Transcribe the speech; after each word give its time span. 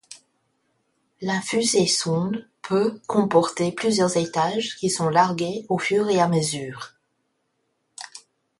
La 1.21 1.39
fusée-sonde 1.41 2.49
peut 2.63 2.99
comporter 3.05 3.71
plusieurs 3.71 4.17
étages 4.17 4.75
qui 4.79 4.89
sont 4.89 5.09
largués 5.09 5.67
au 5.69 5.77
fur 5.77 6.09
et 6.09 6.19
à 6.19 6.27
mesure. 6.27 6.95